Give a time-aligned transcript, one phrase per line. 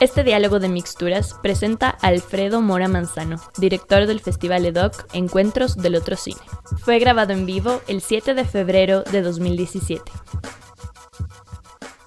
[0.00, 5.94] Este diálogo de mixturas presenta a Alfredo Mora Manzano, director del Festival EDOC Encuentros del
[5.94, 6.40] Otro Cine.
[6.78, 10.10] Fue grabado en vivo el 7 de febrero de 2017.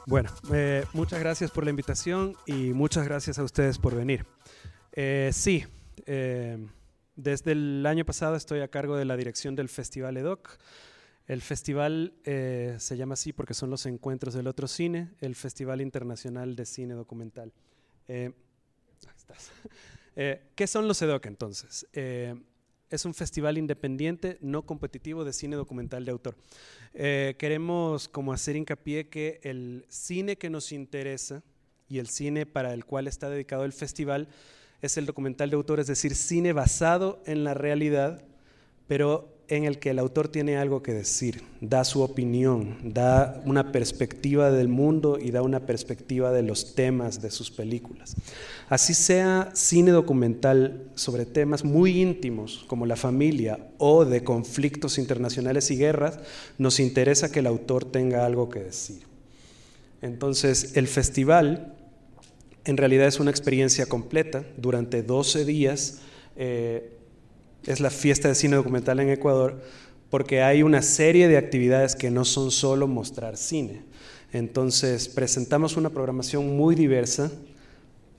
[0.08, 4.26] Bueno, eh, muchas gracias por la invitación y muchas gracias a ustedes por venir.
[4.94, 5.64] Eh, sí,
[6.08, 6.68] eh,
[7.16, 10.58] desde el año pasado estoy a cargo de la dirección del Festival EDOC.
[11.28, 16.56] El festival se llama así porque son los encuentros del otro cine, el Festival Internacional
[16.56, 17.54] de Cine Documental.
[18.08, 18.32] Eh,
[20.16, 21.88] eh, ¿Qué son los EDOC entonces?
[21.94, 22.36] Eh,
[22.90, 26.36] es un festival independiente, no competitivo de cine documental de autor.
[26.94, 31.42] queremos como hacer hincapié que el cine que nos interesa
[31.90, 34.28] y el cine para el cual está dedicado el festival
[34.84, 38.24] es el documental de autor, es decir, cine basado en la realidad,
[38.86, 43.72] pero en el que el autor tiene algo que decir, da su opinión, da una
[43.72, 48.16] perspectiva del mundo y da una perspectiva de los temas de sus películas.
[48.70, 55.70] Así sea cine documental sobre temas muy íntimos como la familia o de conflictos internacionales
[55.72, 56.20] y guerras,
[56.58, 59.04] nos interesa que el autor tenga algo que decir.
[60.02, 61.76] Entonces, el festival
[62.66, 66.00] en realidad es una experiencia completa durante 12 días.
[66.36, 66.98] Eh,
[67.66, 69.62] es la fiesta de cine documental en Ecuador,
[70.10, 73.82] porque hay una serie de actividades que no son solo mostrar cine.
[74.32, 77.32] Entonces, presentamos una programación muy diversa,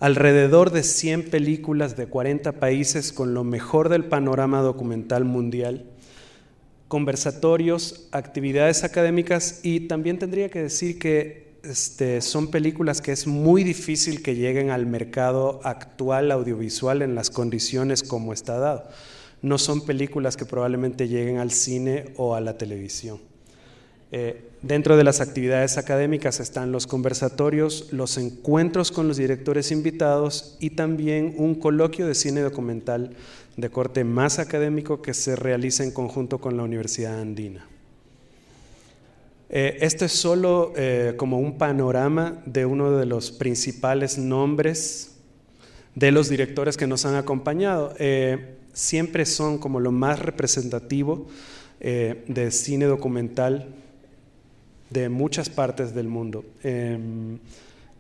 [0.01, 5.85] alrededor de 100 películas de 40 países con lo mejor del panorama documental mundial,
[6.89, 13.65] conversatorios, actividades académicas y también tendría que decir que este, son películas que es muy
[13.65, 18.89] difícil que lleguen al mercado actual audiovisual en las condiciones como está dado
[19.45, 23.21] no son películas que probablemente lleguen al cine o a la televisión.
[24.11, 30.57] Eh, dentro de las actividades académicas están los conversatorios, los encuentros con los directores invitados
[30.61, 33.11] y también un coloquio de cine documental
[33.59, 37.69] de corte más académico que se realiza en conjunto con la Universidad Andina.
[39.51, 45.17] Eh, esto es solo eh, como un panorama de uno de los principales nombres
[45.95, 47.95] de los directores que nos han acompañado
[48.75, 51.27] siempre son como lo más representativo
[51.81, 53.69] eh, de cine documental
[54.91, 56.45] de muchas partes del mundo.
[56.63, 57.39] Em,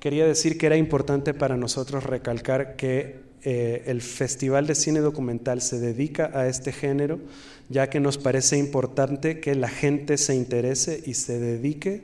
[0.01, 5.61] quería decir que era importante para nosotros recalcar que eh, el Festival de Cine Documental
[5.61, 7.21] se dedica a este género,
[7.69, 12.03] ya que nos parece importante que la gente se interese y se dedique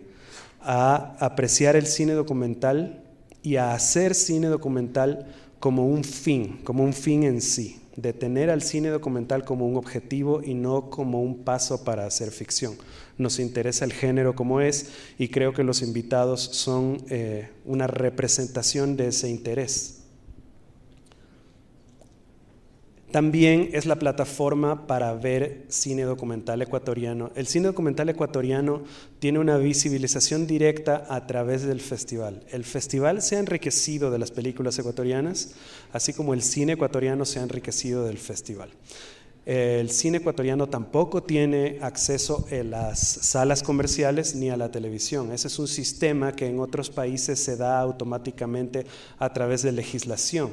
[0.61, 3.03] a apreciar el cine documental
[3.43, 5.27] y a hacer cine documental
[5.61, 9.77] como un fin, como un fin en sí de tener al cine documental como un
[9.77, 12.77] objetivo y no como un paso para hacer ficción.
[13.19, 18.97] Nos interesa el género como es y creo que los invitados son eh, una representación
[18.97, 20.00] de ese interés.
[23.11, 27.33] También es la plataforma para ver cine documental ecuatoriano.
[27.35, 28.85] El cine documental ecuatoriano
[29.19, 32.45] tiene una visibilización directa a través del festival.
[32.51, 35.55] El festival se ha enriquecido de las películas ecuatorianas,
[35.93, 38.71] así como el cine ecuatoriano se ha enriquecido del festival.
[39.47, 45.33] El cine ecuatoriano tampoco tiene acceso a las salas comerciales ni a la televisión.
[45.33, 48.85] Ese es un sistema que en otros países se da automáticamente
[49.19, 50.51] a través de legislación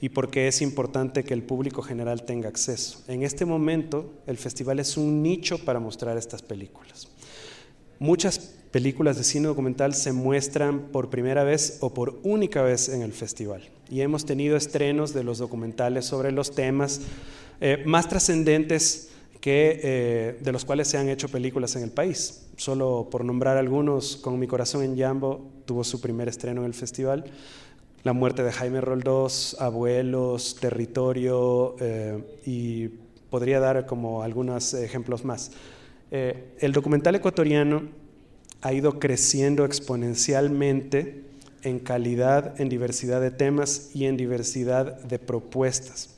[0.00, 3.02] y por qué es importante que el público general tenga acceso.
[3.08, 7.08] En este momento, el festival es un nicho para mostrar estas películas.
[7.98, 8.38] Muchas
[8.70, 13.12] películas de cine documental se muestran por primera vez o por única vez en el
[13.12, 13.68] festival.
[13.90, 17.00] Y hemos tenido estrenos de los documentales sobre los temas
[17.60, 19.10] eh, más trascendentes
[19.40, 22.46] que, eh, de los cuales se han hecho películas en el país.
[22.56, 26.74] Solo por nombrar algunos, Con mi corazón en Jambo tuvo su primer estreno en el
[26.74, 27.24] festival
[28.02, 32.88] la muerte de Jaime Roldós, abuelos, territorio eh, y
[33.28, 35.52] podría dar como algunos ejemplos más.
[36.10, 37.82] El documental ecuatoriano
[38.62, 41.24] ha ido creciendo exponencialmente
[41.62, 46.16] en calidad, en diversidad de temas y en diversidad de propuestas.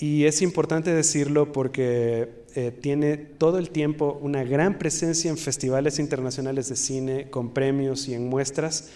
[0.00, 5.98] Y es importante decirlo porque eh, tiene todo el tiempo una gran presencia en festivales
[5.98, 8.88] internacionales de cine, con premios y en muestras.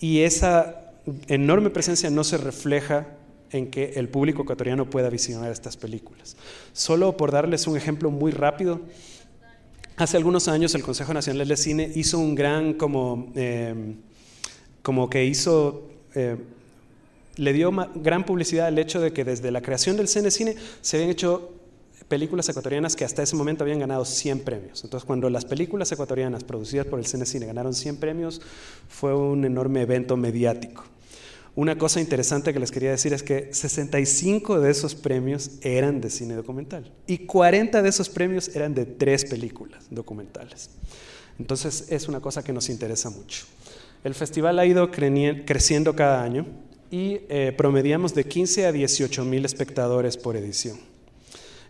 [0.00, 0.92] Y esa
[1.28, 3.06] enorme presencia no se refleja
[3.52, 6.36] en que el público ecuatoriano pueda visionar estas películas.
[6.72, 8.80] Solo por darles un ejemplo muy rápido,
[9.96, 13.94] hace algunos años el Consejo Nacional de Cine hizo un gran como, eh,
[14.82, 15.88] como que hizo...
[16.16, 16.36] Eh,
[17.36, 20.96] le dio gran publicidad al hecho de que desde la creación del CNE Cine se
[20.96, 21.54] habían hecho
[22.08, 24.82] películas ecuatorianas que hasta ese momento habían ganado 100 premios.
[24.82, 28.40] Entonces, cuando las películas ecuatorianas producidas por el Cine Cine ganaron 100 premios,
[28.88, 30.84] fue un enorme evento mediático.
[31.54, 36.08] Una cosa interesante que les quería decir es que 65 de esos premios eran de
[36.08, 40.70] cine documental y 40 de esos premios eran de tres películas documentales.
[41.40, 43.46] Entonces es una cosa que nos interesa mucho.
[44.04, 46.46] El festival ha ido creciendo cada año
[46.90, 50.78] y eh, promediamos de 15 a 18 mil espectadores por edición.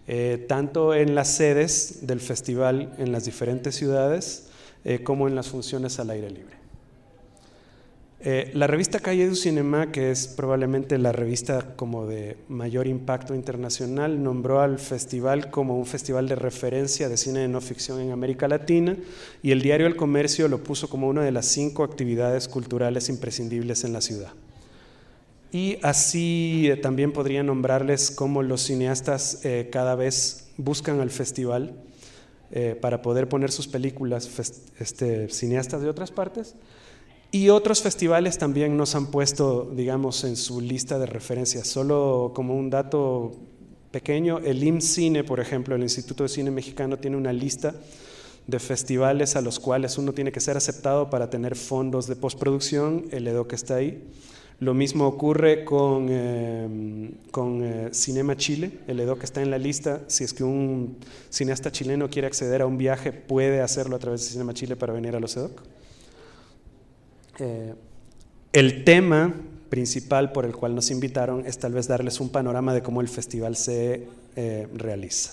[0.08, 4.48] Eh, tanto en las sedes del festival en las diferentes ciudades
[4.84, 6.60] eh, como en las funciones al aire libre.
[8.52, 14.22] La revista Calle du Cinema, que es probablemente la revista como de mayor impacto internacional,
[14.22, 18.46] nombró al festival como un festival de referencia de cine de no ficción en América
[18.46, 18.94] Latina
[19.42, 23.84] y el diario El Comercio lo puso como una de las cinco actividades culturales imprescindibles
[23.84, 24.34] en la ciudad.
[25.52, 31.74] Y así eh, también podría nombrarles cómo los cineastas eh, cada vez buscan al festival
[32.80, 34.28] para poder poner sus películas,
[34.80, 36.56] este, cineastas de otras partes,
[37.32, 41.68] y otros festivales también nos han puesto, digamos, en su lista de referencias.
[41.68, 43.36] Solo como un dato
[43.92, 47.74] pequeño, el IMCINE, por ejemplo, el Instituto de Cine Mexicano, tiene una lista
[48.48, 53.06] de festivales a los cuales uno tiene que ser aceptado para tener fondos de postproducción,
[53.12, 54.02] el EDOC está ahí.
[54.60, 60.02] Lo mismo ocurre con, eh, con eh, Cinema Chile, el EDOC está en la lista.
[60.06, 60.98] Si es que un
[61.30, 64.92] cineasta chileno quiere acceder a un viaje, puede hacerlo a través de Cinema Chile para
[64.92, 65.62] venir a los EDOC.
[67.38, 67.74] Eh,
[68.52, 69.34] el tema
[69.70, 73.08] principal por el cual nos invitaron es tal vez darles un panorama de cómo el
[73.08, 74.08] festival se
[74.74, 75.32] realiza.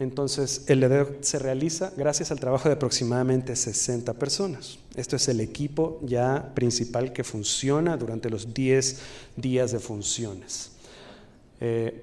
[0.00, 4.78] Entonces, el EDEO se realiza gracias al trabajo de aproximadamente 60 personas.
[4.96, 8.98] Esto es el equipo ya principal que funciona durante los 10
[9.36, 10.72] días de funciones.
[11.60, 12.02] Eh,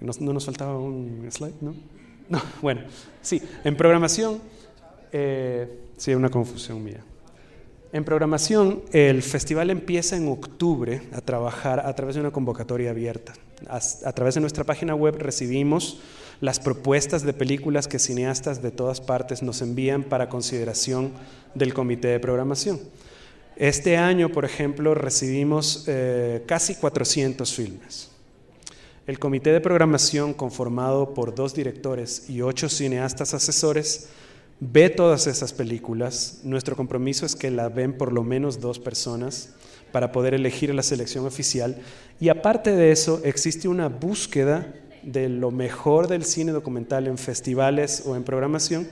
[0.00, 1.52] ¿no, nos faltaba un slide?
[1.60, 1.74] ¿no?
[2.30, 2.80] no bueno,
[3.20, 4.40] sí, en programación,
[5.98, 7.04] sí, una confusión mía.
[7.92, 13.34] En programación, el festival empieza en octubre a trabajar a través de una convocatoria abierta.
[13.68, 16.00] A, través de nuestra página web recibimos
[16.42, 21.12] las propuestas de películas que cineastas de todas partes nos envían para consideración
[21.54, 22.80] del comité de programación.
[23.54, 28.10] Este año, por ejemplo, recibimos eh, casi 400 filmes.
[29.06, 34.08] El comité de programación, conformado por dos directores y ocho cineastas asesores,
[34.58, 36.40] ve todas esas películas.
[36.42, 39.50] Nuestro compromiso es que la ven por lo menos dos personas
[39.92, 41.78] para poder elegir la selección oficial.
[42.18, 48.02] Y aparte de eso, existe una búsqueda de lo mejor del cine documental en festivales
[48.06, 48.88] o en programación,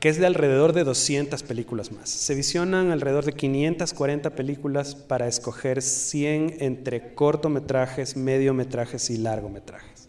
[0.00, 2.08] que es de alrededor de 200 películas más.
[2.08, 10.08] Se visionan alrededor de 540 películas para escoger 100 entre cortometrajes, mediometrajes y largometrajes.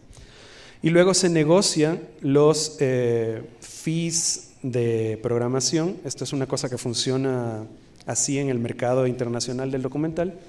[0.82, 5.98] Y luego se negocian los eh, fees de programación.
[6.04, 7.68] Esto es una cosa que funciona
[8.06, 10.40] así en el mercado internacional del documental.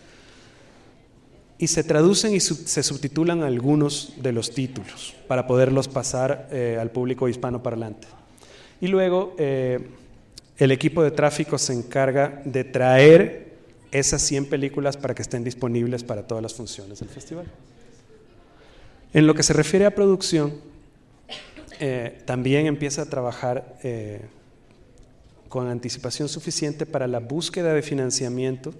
[1.59, 6.91] Y se traducen y se subtitulan algunos de los títulos para poderlos pasar eh, al
[6.91, 8.09] público hispano parlante.
[8.81, 9.89] Y luego eh,
[10.59, 13.55] el equipo de tráfico se encarga de traer
[13.93, 17.47] esas 100 películas para que estén disponibles para todas las funciones del festival.
[19.12, 20.55] En lo que se refiere a producción,
[21.79, 24.23] eh, también empieza a trabajar eh,
[25.49, 28.75] con anticipación suficiente para la búsqueda de financiamiento,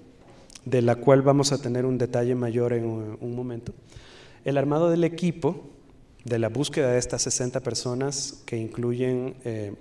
[0.65, 3.73] de la cual vamos a tener un detalle mayor en un, momento.
[4.43, 5.69] El armado del equipo,
[6.23, 9.73] de la búsqueda de estas 60 personas que incluyen eh,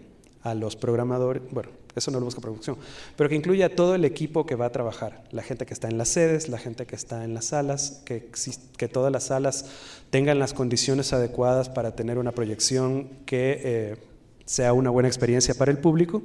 [0.43, 2.77] a los programadores, bueno, eso no lo busca producción,
[3.17, 5.89] pero que incluye a todo el equipo que va a trabajar, la gente que está
[5.89, 8.31] en las sedes, la gente que está en las salas, que,
[8.77, 9.67] que todas las salas
[10.11, 13.97] tengan las condiciones adecuadas para tener una proyección que eh,
[14.45, 16.23] sea una buena experiencia para el público,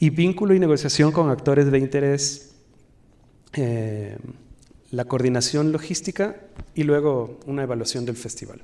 [0.00, 2.51] y vínculo y negociación con actores de interés,
[3.54, 4.16] eh,
[4.90, 6.36] la coordinación logística
[6.74, 8.62] y luego una evaluación del festival.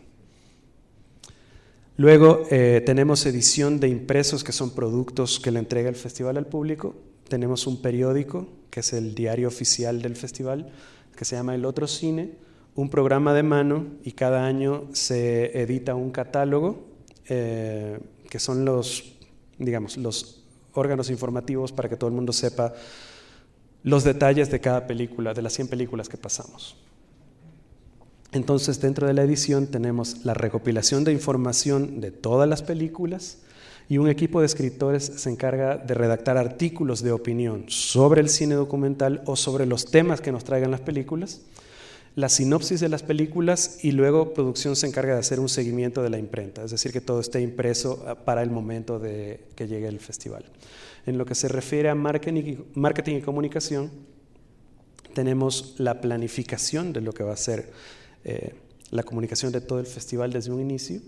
[1.97, 6.47] Luego eh, tenemos edición de impresos, que son productos que le entrega el festival al
[6.47, 6.95] público.
[7.29, 10.71] Tenemos un periódico, que es el diario oficial del festival,
[11.17, 12.31] que se llama El Otro Cine,
[12.77, 16.87] un programa de mano y cada año se edita un catálogo,
[17.29, 17.99] eh,
[18.31, 19.17] que son los,
[19.59, 22.73] digamos, los órganos informativos para que todo el mundo sepa
[23.83, 26.77] los detalles de cada película, de las 100 películas que pasamos.
[28.33, 33.39] Entonces, dentro de la edición tenemos la recopilación de información de todas las películas
[33.89, 38.55] y un equipo de escritores se encarga de redactar artículos de opinión sobre el cine
[38.55, 41.41] documental o sobre los temas que nos traigan las películas,
[42.19, 46.11] la sinopsis de las películas y luego producción se encarga de hacer un seguimiento de
[46.11, 49.87] la imprenta, es decir, que todo esté impreso ah, para el momento de que llegue
[49.87, 50.45] el festival.
[51.07, 53.93] En lo que se refiere a marketing y comunicación,
[55.15, 57.71] tenemos la planificación de lo que va a ser
[58.25, 58.53] eh,
[58.91, 61.01] la comunicación de todo el festival desde un inicio,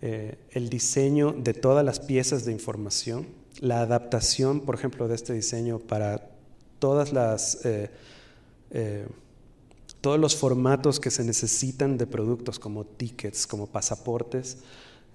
[0.00, 3.26] eh, el diseño de todas las piezas de información,
[3.60, 6.30] la adaptación, por ejemplo, de este diseño para
[6.78, 7.90] todas las, eh,
[10.00, 14.58] todos los formatos que se necesitan de productos como tickets, como pasaportes,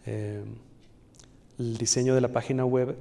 [0.05, 2.97] el diseño de la página web,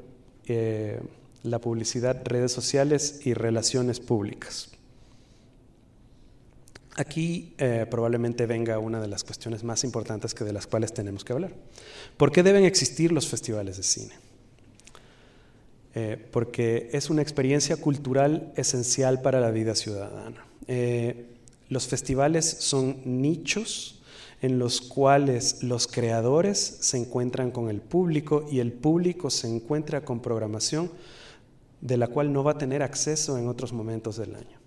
[1.42, 4.70] la publicidad, redes sociales y relaciones públicas.
[6.96, 11.24] Aquí eh, probablemente venga una de las cuestiones más importantes que de las cuales tenemos
[11.24, 11.54] que hablar.
[12.18, 14.14] ¿Por qué deben existir los festivales de cine?
[15.94, 20.44] Eh, porque es una experiencia cultural esencial para la vida ciudadana.
[20.66, 21.31] Eh,
[21.72, 24.02] los festivales son nichos
[24.42, 30.04] en los cuales los creadores se encuentran con el público y el público se encuentra
[30.04, 30.90] con programación
[31.80, 34.58] de la cual no va a tener acceso en otros momentos del año.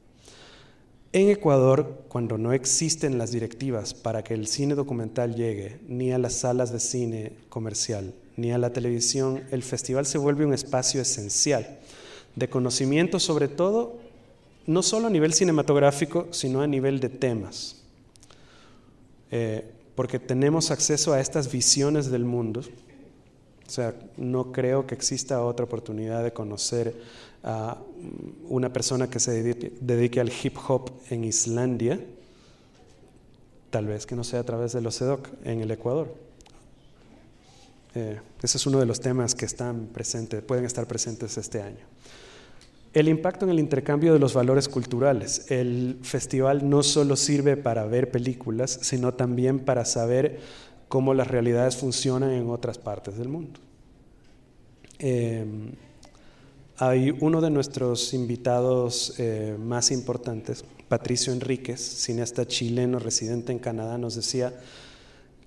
[1.14, 6.18] En Ecuador, cuando no existen las directivas para que el cine documental llegue ni a
[6.18, 11.02] las salas de cine comercial ni a la televisión, el festival se vuelve un espacio
[11.02, 11.80] esencial
[12.36, 14.00] de conocimiento sobre todo,
[14.68, 17.84] no solo a nivel cinematográfico, sino a nivel de temas.
[19.32, 22.62] Eh, porque tenemos acceso a estas visiones del mundo.
[23.68, 26.96] O sea, no creo que exista otra oportunidad de conocer
[27.44, 27.78] a
[28.50, 29.44] una persona que se
[29.80, 32.00] dedique, al hip hop en Islandia,
[33.70, 36.14] tal vez que no sea a través de los EDOC en el Ecuador.
[37.96, 41.86] Eh, ese es uno de los temas que están presentes, pueden estar presentes este año.
[42.96, 45.52] El impacto en el intercambio de los valores culturales.
[45.52, 50.40] El festival no solo sirve para ver películas, sino también para saber
[50.88, 53.60] cómo las realidades funcionan en otras partes del mundo.
[55.00, 55.46] Eh,
[56.78, 63.98] hay uno de nuestros invitados eh, más importantes, Patricio Enríquez, cineasta chileno residente en Canadá,
[63.98, 64.54] nos decía,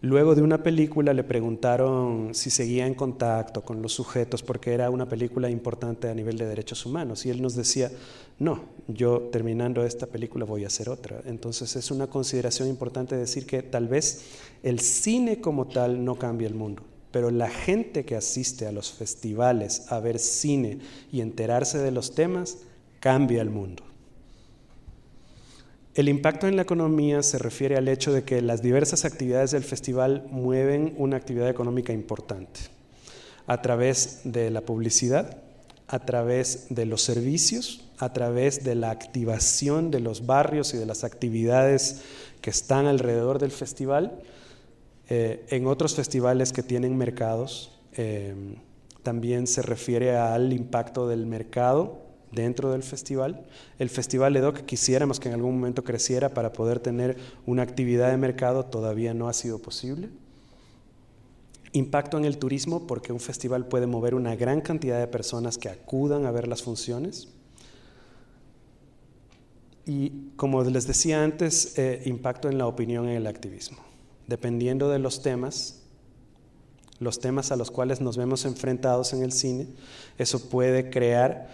[0.00, 4.90] luego de una película le preguntaron si seguía en contacto con los sujetos porque era
[4.90, 7.90] una película importante a nivel de derechos humanos y él nos decía,
[8.38, 11.20] no, yo terminando esta película voy a hacer otra.
[11.26, 14.26] Entonces es una consideración importante decir que tal vez
[14.62, 18.92] el cine como tal no cambia el mundo, pero la gente que asiste a los
[18.92, 20.78] festivales a ver cine
[21.10, 22.58] y enterarse de los temas
[23.00, 23.82] cambia el mundo.
[25.98, 29.64] El impacto en la economía se refiere al hecho de que las diversas actividades del
[29.64, 32.60] festival mueven una actividad económica importante.
[33.48, 35.38] A través de la publicidad,
[35.88, 40.86] a través de los servicios, a través de la activación de los barrios y de
[40.86, 42.02] las actividades
[42.42, 44.22] que están alrededor del festival
[45.08, 48.36] eh, en otros festivales que tienen mercados, eh,
[49.02, 53.46] también se refiere al impacto del mercado dentro del festival.
[53.78, 57.16] El festival EDOC quisiéramos que en algún momento creciera para poder tener
[57.46, 60.08] una actividad de mercado, todavía no ha sido posible.
[61.72, 65.68] Impacto en el turismo porque un festival puede mover una gran cantidad de personas que
[65.68, 67.28] acudan a ver las funciones.
[69.86, 73.88] Y como les decía antes, eh, impacto en la opinión y el activismo
[74.28, 75.80] dependiendo de los temas,
[77.00, 79.66] los temas a los cuales nos vemos enfrentados en el cine,
[80.18, 81.48] eso puede crear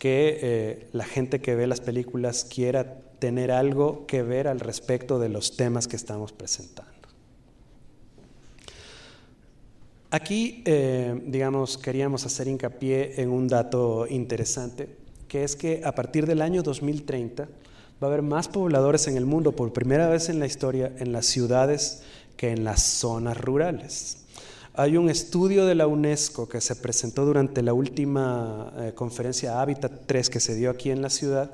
[0.00, 5.18] que eh, la gente que ve las películas quiera tener algo que ver al respecto
[5.18, 6.90] de los temas que estamos presentando.
[10.10, 14.88] Aquí, eh, digamos, queríamos hacer hincapié en un dato interesante,
[15.28, 17.48] que es que a partir del año 2030 va
[18.00, 21.26] a haber más pobladores en el mundo por primera vez en la historia en las
[21.26, 22.02] ciudades
[22.38, 24.16] que en las zonas rurales.
[24.74, 30.06] Hay un estudio de la UNESCO que se presentó durante la última eh, conferencia Habitat
[30.06, 31.50] 3 que se dio aquí en la ciudad,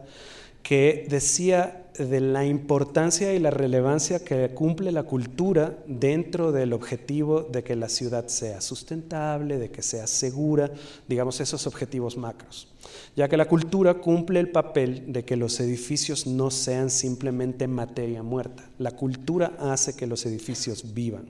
[0.62, 7.40] que decía de la importancia y la relevancia que cumple la cultura dentro del objetivo
[7.40, 10.70] de que la ciudad sea sustentable, de que sea segura,
[11.08, 12.68] digamos esos objetivos macros,
[13.16, 18.22] ya que la cultura cumple el papel de que los edificios no sean simplemente materia
[18.22, 18.68] muerta.
[18.78, 21.26] La cultura hace que los edificios vivan.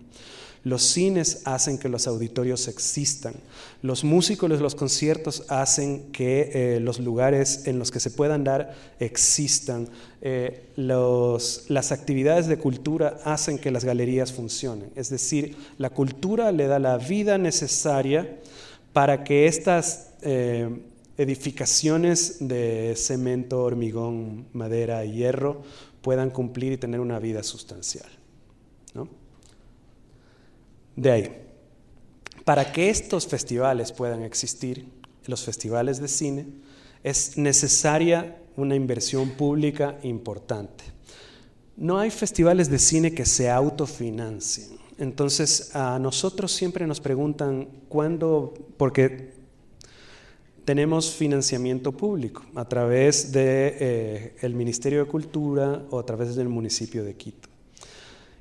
[0.67, 3.35] Los cines hacen que los auditorios existan.
[3.83, 8.75] Los músicos los conciertos hacen que eh, los lugares en los que se puedan dar
[8.99, 9.89] existan.
[10.23, 14.91] Eh, las actividades de cultura hacen que las galerías funcionen.
[14.97, 18.41] Es decir, la cultura le da la vida necesaria
[18.93, 20.69] para que estas eh,
[21.17, 25.63] edificaciones de cemento, hormigón, madera y hierro
[26.03, 28.16] puedan cumplir y tener una vida sustancial.
[30.97, 31.43] De ahí,
[32.45, 34.89] para que estos festivales puedan existir,
[35.27, 36.47] los festivales de cine,
[37.03, 40.85] es necesaria una inversión pública importante.
[41.77, 44.79] No hay festivales de cine que se autofinancien.
[44.99, 49.35] Entonces, a nosotros siempre nos preguntan cuándo, porque
[50.65, 56.49] tenemos financiamiento público a través del de, eh, Ministerio de Cultura o a través del
[56.49, 57.49] municipio de Quito.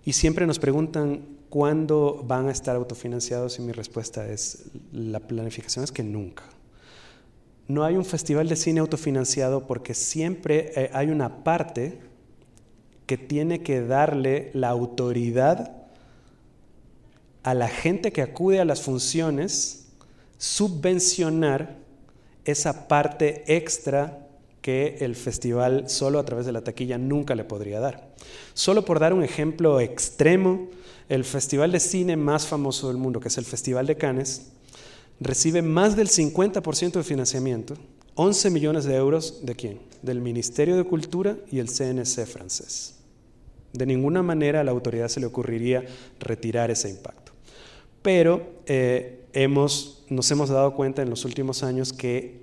[0.06, 5.84] Y siempre nos preguntan cuándo van a estar autofinanciados y mi respuesta es, la planificación
[5.84, 6.44] es que nunca.
[7.68, 12.00] No hay un festival de cine autofinanciado porque siempre eh, hay una parte
[13.06, 15.86] que tiene que darle la autoridad
[17.44, 19.88] a la gente que acude a las funciones,
[20.38, 21.78] subvencionar
[22.44, 24.25] esa parte extra
[24.66, 28.10] que el festival solo a través de la taquilla nunca le podría dar.
[28.56, 30.70] Solo por dar un ejemplo extremo,
[31.08, 34.48] el festival de cine más famoso del mundo, que es el Festival de Cannes,
[35.20, 37.76] recibe más del 50% de financiamiento,
[38.16, 39.82] 11 millones de euros, ¿de quién?
[40.02, 42.96] Del Ministerio de Cultura y el CNC francés.
[43.72, 45.86] De ninguna manera a la autoridad se le ocurriría
[46.20, 47.34] retirar ese impacto.
[48.02, 52.42] Pero eh, hemos, nos hemos dado cuenta en los últimos años que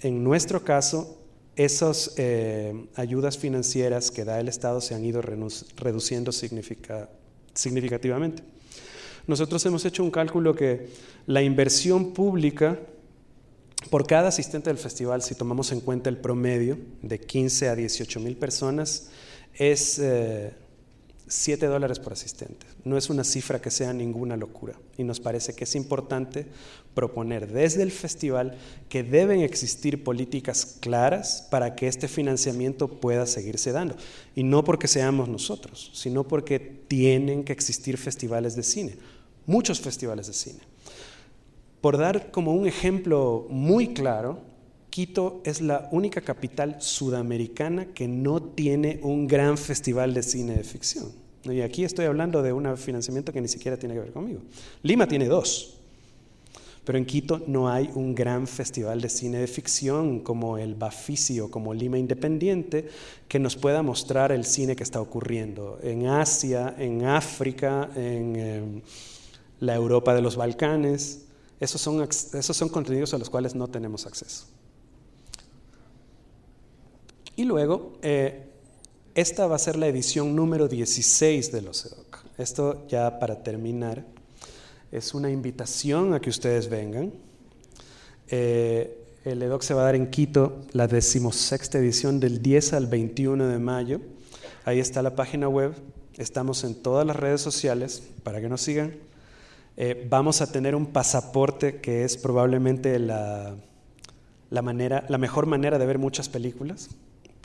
[0.00, 1.22] en nuestro caso
[1.56, 8.42] esas eh, ayudas financieras que da el Estado se han ido reduciendo significativamente.
[9.26, 10.88] Nosotros hemos hecho un cálculo que
[11.26, 12.78] la inversión pública
[13.90, 18.20] por cada asistente del festival, si tomamos en cuenta el promedio de 15 a 18
[18.20, 19.08] mil personas,
[19.54, 20.00] es
[21.28, 22.66] 7 eh, dólares por asistente.
[22.84, 24.74] No es una cifra que sea ninguna locura.
[24.96, 26.46] Y nos parece que es importante
[26.94, 28.56] proponer desde el festival
[28.88, 33.96] que deben existir políticas claras para que este financiamiento pueda seguirse dando.
[34.34, 38.96] Y no porque seamos nosotros, sino porque tienen que existir festivales de cine,
[39.46, 40.60] muchos festivales de cine.
[41.80, 44.40] Por dar como un ejemplo muy claro,
[44.96, 50.64] Quito es la única capital sudamericana que no tiene un gran festival de cine de
[50.64, 51.12] ficción.
[51.44, 54.40] Y aquí estoy hablando de un financiamiento que ni siquiera tiene que ver conmigo.
[54.82, 55.74] Lima tiene dos.
[56.82, 61.40] Pero en Quito no hay un gran festival de cine de ficción como el Bafisi
[61.40, 62.88] o como Lima Independiente
[63.28, 68.80] que nos pueda mostrar el cine que está ocurriendo en Asia, en África, en em,
[69.60, 71.26] la Europa de los Balcanes.
[71.60, 74.55] Esos son, esos son contenidos a los cuales no tenemos acceso.
[77.36, 78.46] Y luego, eh,
[79.14, 82.24] esta va a ser la edición número 16 de los EDOC.
[82.38, 84.06] Esto ya para terminar,
[84.90, 87.12] es una invitación a que ustedes vengan.
[88.28, 92.86] Eh, el EDOC se va a dar en Quito, la decimosexta edición del 10 al
[92.86, 94.00] 21 de mayo.
[94.64, 95.74] Ahí está la página web.
[96.16, 98.94] Estamos en todas las redes sociales para que nos sigan.
[99.76, 103.56] Eh, vamos a tener un pasaporte que es probablemente la,
[104.50, 106.88] manera, la mejor manera de ver muchas películas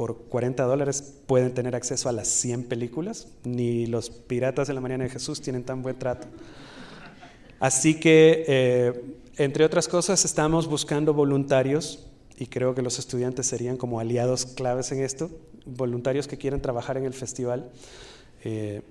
[0.02, 3.28] por 40 dólares pueden tener acceso a las 100 películas.
[3.44, 6.28] Ni los piratas de la mañana de Jesús tienen tan buen trato.
[7.60, 9.00] Así que, eh,
[9.38, 14.92] entre otras cosas, estamos buscando voluntarios y creo que los estudiantes serían como aliados claves
[14.92, 15.30] en esto,
[15.68, 17.70] voluntarios que quieren trabajar en el festival.
[18.44, 18.82] Eh,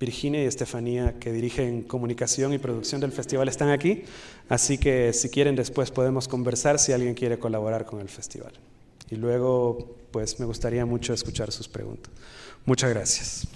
[0.00, 4.02] Virginia y Estefanía, que dirigen comunicación y producción del festival, están aquí,
[4.48, 8.54] así que si quieren después podemos conversar si alguien quiere colaborar con el festival.
[9.10, 12.12] Y luego, pues me gustaría mucho escuchar sus preguntas.
[12.64, 13.48] Muchas gracias.